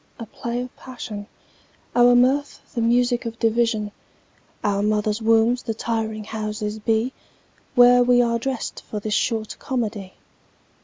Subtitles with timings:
[0.17, 1.27] A play of passion,
[1.95, 3.91] Our mirth the music of division,
[4.63, 7.13] Our mother's wombs the tiring houses be,
[7.75, 10.15] Where we are dressed for this short comedy.